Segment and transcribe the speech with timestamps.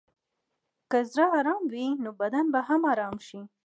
[0.89, 3.41] که زړه ارام وي، نو بدن به هم ارام شي.